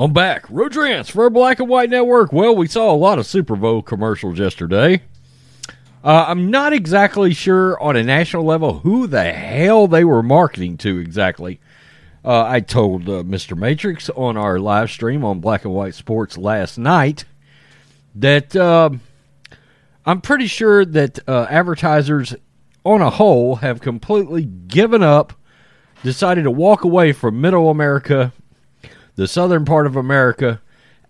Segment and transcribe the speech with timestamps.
[0.00, 0.46] I'm back.
[0.48, 2.32] Rodrance for Black and White Network.
[2.32, 5.02] Well, we saw a lot of Super Bowl commercials yesterday.
[6.02, 10.78] Uh, I'm not exactly sure on a national level who the hell they were marketing
[10.78, 11.60] to exactly.
[12.24, 13.54] Uh, I told uh, Mr.
[13.54, 17.26] Matrix on our live stream on Black and White Sports last night
[18.14, 18.88] that uh,
[20.06, 22.34] I'm pretty sure that uh, advertisers
[22.86, 25.34] on a whole have completely given up,
[26.02, 28.32] decided to walk away from middle America
[29.20, 30.62] the southern part of America,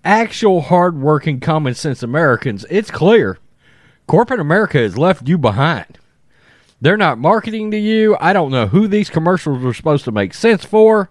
[0.05, 3.39] actual hardworking, common sense Americans, it's clear
[4.09, 5.97] corporate America has left you behind.
[6.81, 8.17] They're not marketing to you.
[8.21, 11.09] I don't know who these commercials are supposed to make sense for.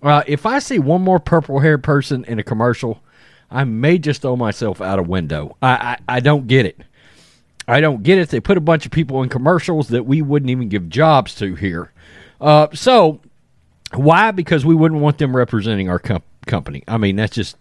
[0.00, 3.02] Uh, if I see one more purple haired person in a commercial,
[3.50, 5.56] I may just throw myself out a window.
[5.60, 6.80] I, I, I don't get it.
[7.66, 8.28] I don't get it.
[8.28, 11.56] They put a bunch of people in commercials that we wouldn't even give jobs to
[11.56, 11.92] here.
[12.40, 13.20] Uh, so
[13.94, 14.30] why?
[14.30, 16.84] Because we wouldn't want them representing our com- company.
[16.86, 17.56] I mean, that's just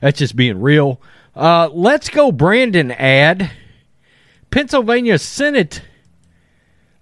[0.00, 1.00] that's just being real.
[1.34, 2.90] Uh, let's go, Brandon.
[2.90, 3.50] Ad.
[4.50, 5.82] Pennsylvania Senate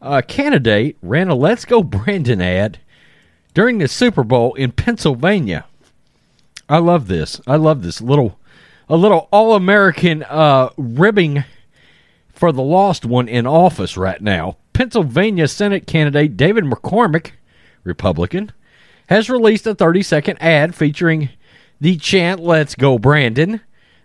[0.02, 2.78] uh, candidate ran a "Let's Go Brandon" ad
[3.54, 5.64] during the Super Bowl in Pennsylvania.
[6.68, 7.40] I love this.
[7.46, 8.38] I love this little
[8.88, 11.44] a little all American uh, ribbing
[12.28, 14.56] for the lost one in office right now.
[14.72, 17.32] Pennsylvania Senate candidate David McCormick,
[17.82, 18.52] Republican,
[19.08, 21.30] has released a 30 second ad featuring
[21.80, 23.60] the chant Let's Go Brandon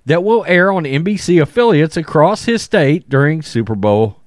[0.06, 4.20] that will air on NBC affiliates across his state during Super Bowl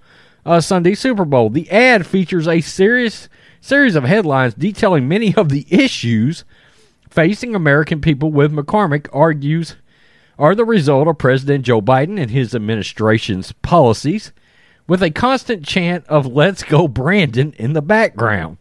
[0.47, 1.51] uh, Sunday Super Bowl.
[1.51, 3.29] The ad features a serious
[3.61, 6.45] series of headlines detailing many of the issues
[7.11, 9.77] facing American people with McCormick argues
[10.39, 14.33] are the result of President Joe Biden and his administration's policies
[14.87, 18.59] with a constant chant of let's go Brandon in the background.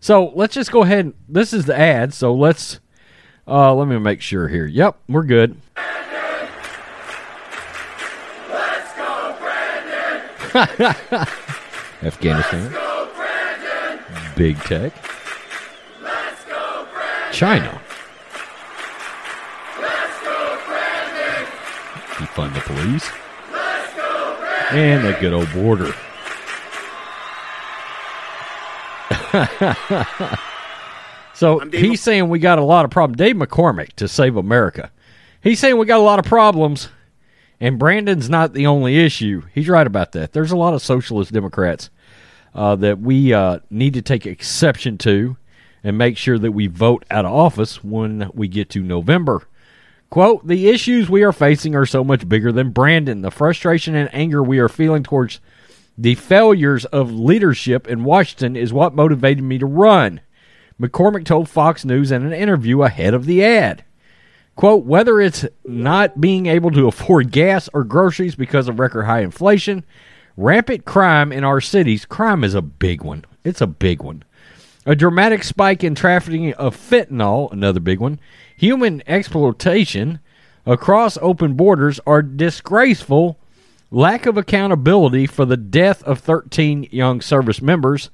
[0.00, 1.12] So let's just go ahead.
[1.28, 2.14] This is the ad.
[2.14, 2.80] So let's
[3.46, 4.66] uh, let me make sure here.
[4.66, 5.56] Yep, we're good.
[8.50, 11.26] Let's go, Brandon.
[12.02, 14.04] Afghanistan, Go, Brandon.
[14.36, 14.92] big tech,
[16.02, 17.32] Let's go, Brandon.
[17.32, 17.80] China,
[19.80, 21.46] Let's go, Brandon.
[22.18, 23.10] defund the police,
[23.96, 24.78] go, Brandon.
[24.78, 25.92] and the good old border.
[31.34, 33.18] so he's saying we got a lot of problems.
[33.18, 34.90] Dave McCormick to save America.
[35.42, 36.88] He's saying we got a lot of problems,
[37.60, 39.42] and Brandon's not the only issue.
[39.54, 40.32] He's right about that.
[40.32, 41.90] There's a lot of socialist Democrats
[42.54, 45.36] uh, that we uh, need to take exception to
[45.84, 49.46] and make sure that we vote out of office when we get to November.
[50.10, 53.20] Quote, the issues we are facing are so much bigger than Brandon.
[53.20, 55.40] The frustration and anger we are feeling towards
[55.98, 60.20] the failures of leadership in Washington is what motivated me to run.
[60.80, 63.84] McCormick told Fox News in an interview ahead of the ad.
[64.54, 69.22] Quote, whether it's not being able to afford gas or groceries because of record high
[69.22, 69.84] inflation,
[70.36, 73.24] rampant crime in our cities, crime is a big one.
[73.42, 74.22] It's a big one.
[74.86, 78.20] A dramatic spike in trafficking of fentanyl, another big one.
[78.56, 80.20] Human exploitation
[80.64, 83.37] across open borders are disgraceful.
[83.90, 88.10] Lack of accountability for the death of 13 young service members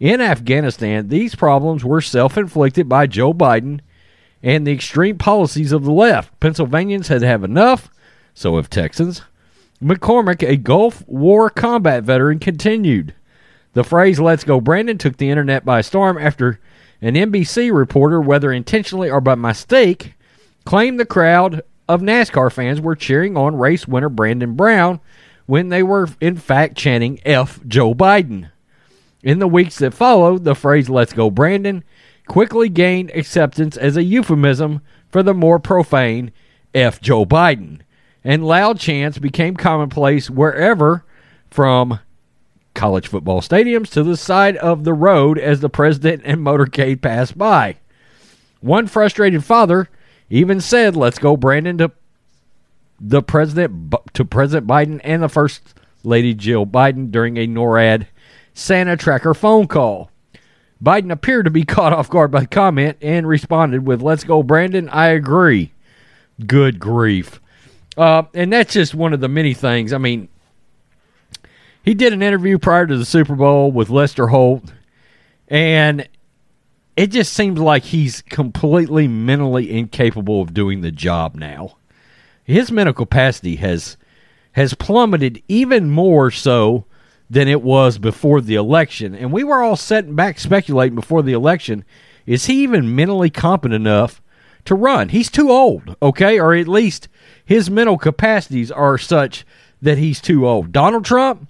[0.00, 1.08] in Afghanistan.
[1.08, 3.80] These problems were self inflicted by Joe Biden
[4.42, 6.38] and the extreme policies of the left.
[6.40, 7.88] Pennsylvanians had have enough,
[8.34, 9.22] so have Texans.
[9.80, 13.14] McCormick, a Gulf War combat veteran, continued.
[13.74, 16.58] The phrase Let's Go Brandon took the internet by storm after
[17.00, 20.14] an NBC reporter, whether intentionally or by mistake,
[20.64, 24.98] claimed the crowd of NASCAR fans were cheering on race winner Brandon Brown
[25.44, 28.50] when they were, in fact, chanting F Joe Biden.
[29.22, 31.84] In the weeks that followed, the phrase Let's Go Brandon
[32.26, 34.80] quickly gained acceptance as a euphemism
[35.10, 36.32] for the more profane
[36.74, 37.80] F Joe Biden,
[38.24, 41.04] and loud chants became commonplace wherever
[41.50, 42.00] from
[42.74, 47.36] college football stadiums to the side of the road as the president and motorcade passed
[47.36, 47.76] by.
[48.60, 49.90] One frustrated father
[50.32, 51.92] even said, "Let's go, Brandon." To
[53.00, 55.74] the president, to President Biden and the first
[56.04, 58.06] Lady Jill Biden during a NORAD
[58.54, 60.10] Santa tracker phone call.
[60.82, 64.42] Biden appeared to be caught off guard by the comment and responded with, Let's go,
[64.42, 64.88] Brandon.
[64.88, 65.72] I agree.
[66.46, 67.40] Good grief.
[67.96, 69.92] Uh, and that's just one of the many things.
[69.92, 70.28] I mean,
[71.84, 74.72] he did an interview prior to the Super Bowl with Lester Holt,
[75.48, 76.08] and
[76.96, 81.76] it just seems like he's completely mentally incapable of doing the job now.
[82.44, 83.96] His mental capacity has
[84.52, 86.84] has plummeted even more so
[87.30, 89.14] than it was before the election.
[89.14, 91.84] And we were all sitting back speculating before the election
[92.26, 94.22] is he even mentally competent enough
[94.64, 95.08] to run?
[95.08, 96.38] He's too old, okay?
[96.38, 97.08] Or at least
[97.44, 99.44] his mental capacities are such
[99.80, 100.72] that he's too old.
[100.72, 101.48] Donald Trump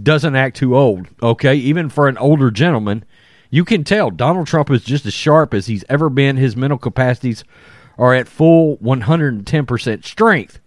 [0.00, 1.54] doesn't act too old, okay?
[1.54, 3.04] Even for an older gentleman,
[3.52, 6.38] you can tell Donald Trump is just as sharp as he's ever been.
[6.38, 7.44] His mental capacities
[7.98, 10.58] are at full 110% strength.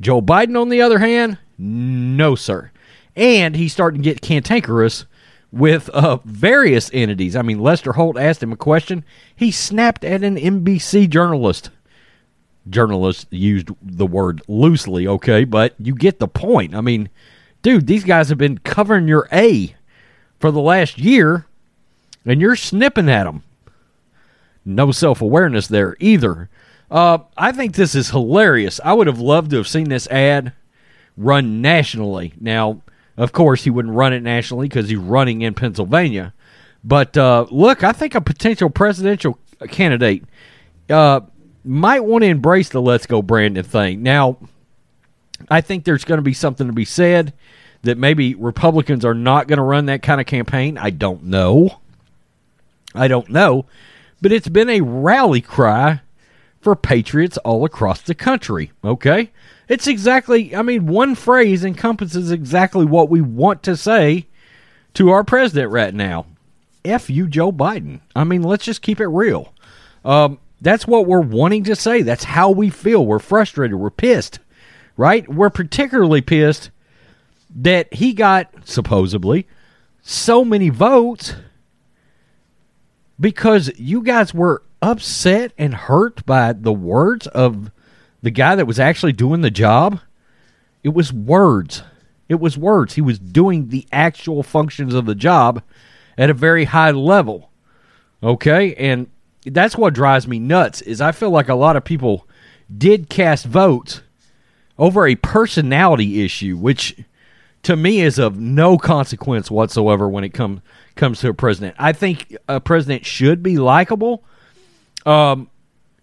[0.00, 2.70] Joe Biden, on the other hand, no, sir.
[3.16, 5.06] And he's starting to get cantankerous
[5.50, 7.34] with uh, various entities.
[7.34, 9.04] I mean, Lester Holt asked him a question.
[9.34, 11.70] He snapped at an NBC journalist.
[12.70, 16.76] Journalist used the word loosely, okay, but you get the point.
[16.76, 17.08] I mean,
[17.62, 19.74] dude, these guys have been covering your A
[20.38, 21.46] for the last year,
[22.24, 23.42] and you're snipping at them.
[24.64, 26.48] No self awareness there either.
[26.90, 28.80] Uh, I think this is hilarious.
[28.84, 30.52] I would have loved to have seen this ad
[31.16, 32.34] run nationally.
[32.40, 32.82] Now,
[33.16, 36.34] of course, he wouldn't run it nationally because he's running in Pennsylvania.
[36.82, 39.38] But uh, look, I think a potential presidential
[39.68, 40.24] candidate
[40.90, 41.20] uh,
[41.64, 44.02] might want to embrace the "Let's Go Brandon" thing.
[44.02, 44.38] Now,
[45.50, 47.32] I think there's going to be something to be said
[47.82, 50.76] that maybe Republicans are not going to run that kind of campaign.
[50.78, 51.80] I don't know.
[52.94, 53.66] I don't know.
[54.22, 56.00] But it's been a rally cry
[56.60, 58.72] for patriots all across the country.
[58.82, 59.30] Okay?
[59.68, 64.26] It's exactly, I mean, one phrase encompasses exactly what we want to say
[64.94, 66.26] to our president right now.
[66.84, 68.00] F you, Joe Biden.
[68.14, 69.52] I mean, let's just keep it real.
[70.04, 72.02] Um, that's what we're wanting to say.
[72.02, 73.04] That's how we feel.
[73.04, 73.76] We're frustrated.
[73.76, 74.38] We're pissed,
[74.96, 75.28] right?
[75.28, 76.70] We're particularly pissed
[77.56, 79.46] that he got, supposedly,
[80.02, 81.34] so many votes
[83.18, 87.70] because you guys were upset and hurt by the words of
[88.22, 90.00] the guy that was actually doing the job?
[90.82, 91.82] It was words.
[92.28, 92.94] It was words.
[92.94, 95.62] He was doing the actual functions of the job
[96.16, 97.50] at a very high level.
[98.22, 98.74] Okay?
[98.74, 99.08] And
[99.44, 102.26] that's what drives me nuts is I feel like a lot of people
[102.76, 104.00] did cast votes
[104.78, 106.96] over a personality issue which
[107.64, 110.60] to me is of no consequence whatsoever when it comes
[110.94, 111.74] comes to a president.
[111.78, 114.24] I think a president should be likable
[115.06, 115.50] um,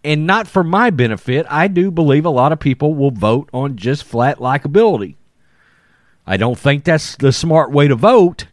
[0.04, 3.76] and not for my benefit, I do believe a lot of people will vote on
[3.76, 5.16] just flat likability.
[6.26, 8.48] I don't think that's the smart way to vote.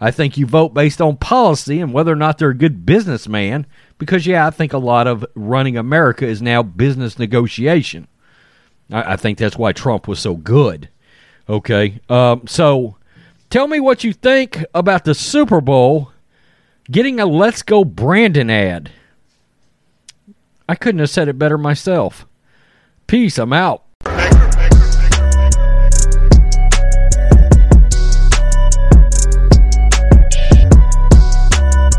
[0.00, 3.66] I think you vote based on policy and whether or not they're a good businessman.
[3.98, 8.08] Because, yeah, I think a lot of running America is now business negotiation.
[8.90, 10.88] I, I think that's why Trump was so good.
[11.48, 12.00] Okay.
[12.08, 12.96] Um, so
[13.50, 16.12] tell me what you think about the Super Bowl
[16.90, 18.90] getting a Let's Go Brandon ad.
[20.68, 22.26] I couldn't have said it better myself.
[23.06, 23.38] Peace.
[23.38, 23.84] I'm out.